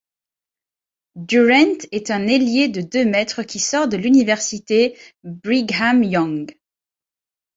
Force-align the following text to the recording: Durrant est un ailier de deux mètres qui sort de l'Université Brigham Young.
Durrant 1.15 1.77
est 1.91 2.09
un 2.09 2.25
ailier 2.25 2.69
de 2.69 2.81
deux 2.81 3.05
mètres 3.05 3.43
qui 3.43 3.59
sort 3.59 3.87
de 3.87 3.97
l'Université 3.97 4.97
Brigham 5.23 6.01
Young. 6.01 6.51